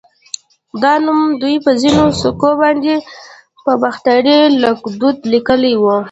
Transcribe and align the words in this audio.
دا 0.81 0.93
نوم 1.05 1.19
دوی 1.41 1.55
په 1.65 1.71
ځینو 1.81 2.03
سکو 2.21 2.51
باندې 2.61 2.93
په 3.63 3.71
باختري 3.83 4.39
ليکدود 4.63 5.17
لیکلی 5.33 5.73
و 5.79 5.83